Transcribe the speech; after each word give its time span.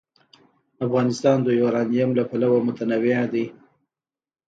افغانستان 0.85 1.37
د 1.43 1.47
یورانیم 1.59 2.09
له 2.17 2.23
پلوه 2.29 2.59
متنوع 2.67 3.21
دی. 3.33 3.45